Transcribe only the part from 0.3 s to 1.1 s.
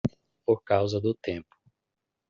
Por causa